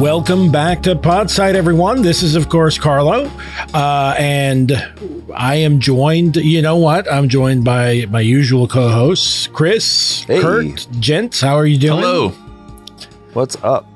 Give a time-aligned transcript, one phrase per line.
[0.00, 2.02] Welcome back to Podside, everyone.
[2.02, 3.30] This is, of course, Carlo,
[3.72, 4.72] uh, and
[5.32, 6.34] I am joined.
[6.34, 7.10] You know what?
[7.10, 10.40] I'm joined by my usual co-hosts, Chris, Hey.
[10.40, 11.40] Kurt, gents.
[11.40, 12.00] How are you doing?
[12.00, 12.30] Hello.
[13.34, 13.86] What's up?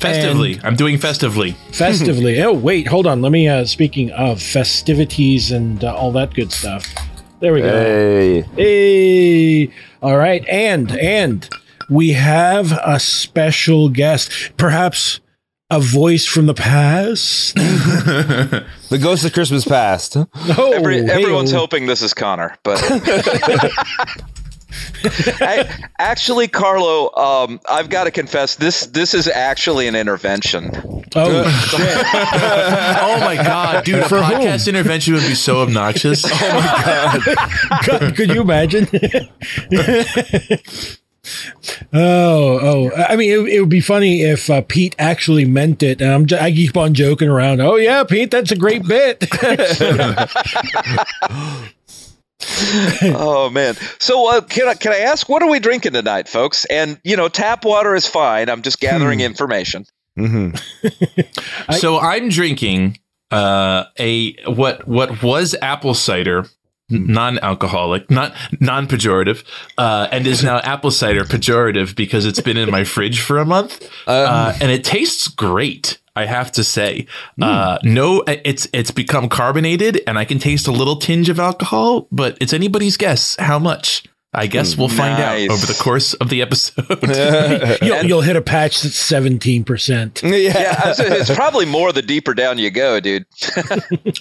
[0.00, 0.58] Festively.
[0.64, 1.50] I'm doing festively.
[1.72, 2.42] Festively.
[2.42, 3.20] oh, wait, hold on.
[3.20, 3.46] Let me.
[3.46, 6.86] Uh, speaking of festivities and uh, all that good stuff.
[7.40, 7.68] There we go.
[7.68, 8.40] Hey.
[8.56, 9.72] Hey.
[10.00, 11.46] All right, and and
[11.90, 15.20] we have a special guest, perhaps
[15.72, 17.56] a voice from the past.
[18.92, 20.18] The ghost of Christmas past.
[20.18, 21.60] Oh, Every, everyone's hey-o.
[21.60, 22.78] hoping this is Connor, but
[25.40, 30.72] I, actually, Carlo, um, I've got to confess this this is actually an intervention.
[31.14, 31.80] Oh, shit.
[33.02, 34.00] oh my god, dude!
[34.00, 34.40] A For whom?
[34.40, 36.26] podcast intervention would be so obnoxious.
[36.26, 37.86] Oh my god!
[37.86, 38.86] god, could you imagine?
[41.92, 42.90] Oh, oh!
[42.96, 46.00] I mean, it, it would be funny if uh, Pete actually meant it.
[46.00, 47.60] And I'm, j- I keep on joking around.
[47.60, 49.24] Oh yeah, Pete, that's a great bit.
[53.04, 53.76] Oh man!
[54.00, 56.64] So uh, can I can I ask what are we drinking tonight, folks?
[56.64, 58.48] And you know, tap water is fine.
[58.48, 59.84] I'm just gathering information.
[60.16, 60.50] hmm
[61.78, 62.98] so I'm drinking
[63.30, 66.46] uh, a what what was apple cider, n-
[66.90, 69.44] non-alcoholic, not non-pejorative,
[69.78, 73.44] uh, and is now apple cider pejorative because it's been in my fridge for a
[73.44, 75.98] month, uh, and it tastes great.
[76.14, 77.06] I have to say,
[77.40, 82.06] uh, no, it's it's become carbonated, and I can taste a little tinge of alcohol,
[82.12, 84.04] but it's anybody's guess how much.
[84.34, 85.50] I guess we'll find Nice.
[85.50, 86.86] out over the course of the episode.
[87.82, 90.22] you'll, you'll hit a patch that's seventeen percent.
[90.22, 90.30] Yeah.
[90.38, 93.26] Yeah, it's, it's probably more the deeper down you go, dude.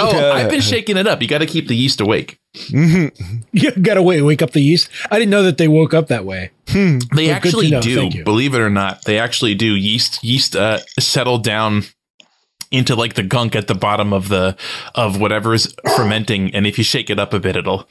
[0.00, 1.22] oh, I've been shaking it up.
[1.22, 2.39] You got to keep the yeast awake.
[3.52, 4.88] You gotta wait, wake up the yeast.
[5.10, 6.50] I didn't know that they woke up that way.
[6.66, 8.24] They Well, actually do, you.
[8.24, 9.04] believe it or not.
[9.04, 9.74] They actually do.
[9.74, 11.84] Yeast yeast uh, settle down
[12.70, 14.56] into like the gunk at the bottom of the
[14.94, 17.86] of whatever is fermenting, and if you shake it up a bit, it'll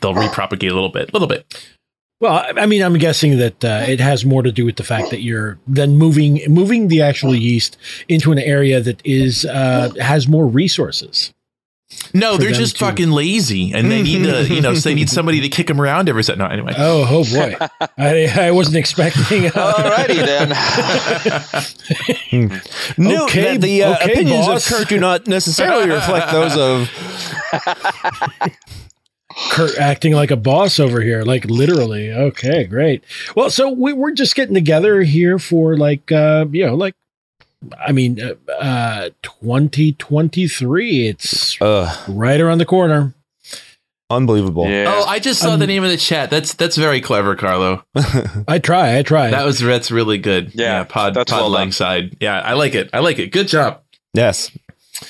[0.00, 1.44] they'll repropagate a little bit, a little bit.
[2.20, 4.84] Well, I- I mean, I'm guessing that uh, it has more to do with the
[4.84, 7.76] fact that you're then moving moving the actual yeast
[8.08, 11.32] into an area that is uh, has more resources.
[12.14, 15.08] No, they're just to- fucking lazy, and they need to, you know, so they need
[15.18, 16.38] somebody to kick them around every set.
[16.38, 16.72] No, anyway.
[16.76, 17.56] Oh, oh boy,
[17.98, 19.46] I, I wasn't expecting.
[19.46, 20.52] Uh, Alrighty then.
[22.98, 24.70] No, Okay, that the uh, okay, opinions boss.
[24.70, 26.88] of Kurt do not necessarily reflect those of.
[29.52, 32.12] Kurt acting like a boss over here, like literally.
[32.12, 33.04] Okay, great.
[33.36, 36.94] Well, so we, we're just getting together here for like, uh, you know, like,
[37.78, 41.08] I mean, uh, uh, 2023.
[41.08, 43.14] It's Uh, right around the corner.
[44.08, 44.64] unbelievable.
[44.66, 46.30] Oh, I just saw Um, the name of the chat.
[46.30, 47.84] That's that's very clever, Carlo.
[48.48, 49.30] I try, I try.
[49.30, 50.52] That was that's really good.
[50.54, 52.16] Yeah, pod that's pod well lang side.
[52.20, 52.90] Yeah, I like it.
[52.92, 53.30] I like it.
[53.30, 53.82] Good job.
[54.14, 54.50] Yes.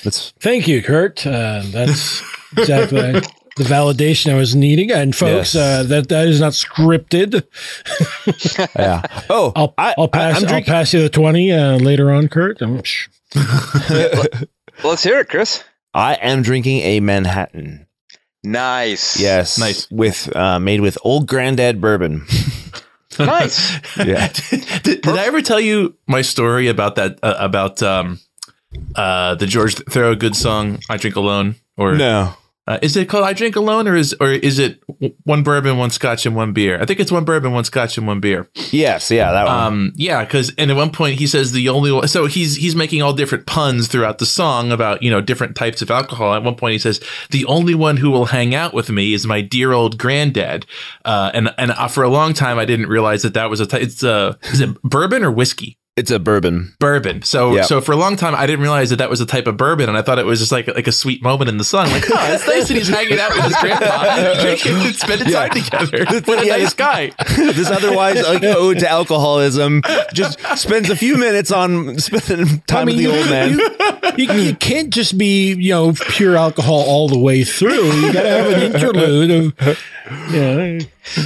[0.03, 1.25] It's Thank you, Kurt.
[1.25, 2.21] Uh, that's
[2.57, 3.21] exactly
[3.61, 4.91] the validation I was needing.
[4.91, 5.55] And folks, Yes.
[5.55, 7.43] uh, that that is not scripted.
[8.75, 9.01] yeah.
[9.29, 12.59] Oh, I'll I, I'll pass I'm I'll pass you the twenty uh, later on, Kurt.
[12.85, 13.07] Sh-
[14.83, 15.63] Let's hear it, Chris.
[15.93, 17.85] I am drinking a Manhattan.
[18.43, 19.19] Nice.
[19.19, 19.57] Yes.
[19.59, 19.89] Nice.
[19.91, 22.25] With uh, made with Old Grand-Dad bourbon.
[23.19, 23.77] Nice.
[23.97, 24.29] Yeah.
[24.83, 28.19] did, did I ever tell you my story about that uh, about um
[28.95, 31.55] uh the George Thorogood song "I Drink Alone"?
[31.75, 32.33] Or No.
[32.67, 34.81] Uh, is it called "I Drink Alone" or is or is it
[35.23, 36.79] one bourbon, one scotch, and one beer?
[36.79, 38.49] I think it's one bourbon, one scotch, and one beer.
[38.71, 39.09] Yes.
[39.09, 39.31] Yeah.
[39.31, 39.55] That one.
[39.55, 42.07] Um, yeah, because and at one point he says the only one.
[42.07, 45.81] So he's he's making all different puns throughout the song about you know different types
[45.81, 46.35] of alcohol.
[46.35, 47.01] At one point he says
[47.31, 50.67] the only one who will hang out with me is my dear old granddad.
[51.03, 53.65] Uh, and and uh, for a long time I didn't realize that that was a
[53.65, 53.81] type.
[53.81, 55.79] It's uh, is it bourbon or whiskey?
[55.97, 56.73] It's a bourbon.
[56.79, 57.21] Bourbon.
[57.21, 57.63] So Yeah.
[57.63, 59.89] so for a long time I didn't realize that that was a type of bourbon,
[59.89, 61.89] and I thought it was just like like a sweet moment in the sun.
[61.91, 65.47] Like, oh, it's nice that he's hanging out with his grandpa, drinking and spending Yeah.
[65.47, 66.21] time together.
[66.25, 67.11] What a Yeah, nice guy.
[67.35, 69.81] this otherwise like ode to alcoholism
[70.13, 73.59] just spends a few minutes on spending time with the old man.
[74.17, 77.91] You, you can't just be, you know, pure alcohol all the way through.
[77.91, 79.77] You got to have an interlude of,
[80.33, 80.79] yeah.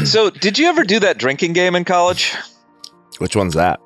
[0.05, 2.33] So, did you ever do that drinking game in college?
[3.19, 3.79] Which one's that?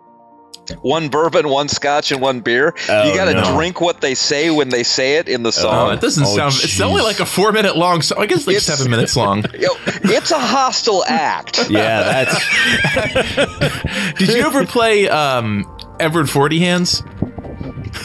[0.81, 2.74] One bourbon, one scotch, and one beer.
[2.89, 3.56] Oh, you got to no.
[3.56, 5.94] drink what they say when they say it in the Oh, song.
[5.94, 6.54] it doesn't Oh, sound.
[6.62, 8.01] It's only like a four minute long.
[8.01, 9.44] So I guess like It's- seven minutes long.
[9.60, 11.57] Yo, it's a hostile act.
[11.69, 15.66] Yeah, that's Did you ever play um,
[16.00, 17.04] Edward Forty Hands?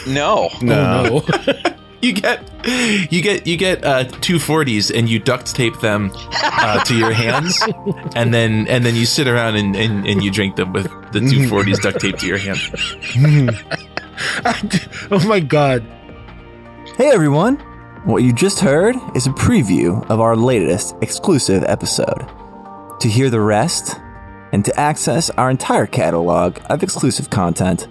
[0.07, 0.49] No.
[0.61, 1.21] no.
[1.23, 1.74] Oh, no.
[2.05, 2.47] You get
[3.11, 7.11] you get you get uh, two forties and you duct tape them uh, to your
[7.11, 7.59] hands,
[8.15, 11.19] and then and then you sit around and, and, and you drink them with the
[11.19, 12.59] two forties duct taped to your hand.
[15.11, 15.81] oh my god.
[16.95, 17.55] Hey everyone!
[18.05, 22.29] What you just heard is a preview of our latest exclusive episode.
[22.99, 23.99] To hear the rest,
[24.51, 27.87] and to access our entire catalog of exclusive content,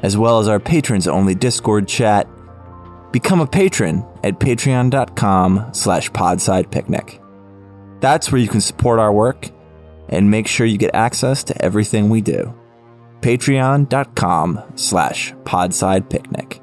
[0.00, 2.26] as well as our patrons only Discord chat,
[3.12, 7.20] become a patron at patreon.com slash podsidepicnic.
[8.00, 9.50] That's where you can support our work
[10.08, 12.54] and make sure you get access to everything we do.
[13.20, 16.61] Patreon.com slash podsidepicnic.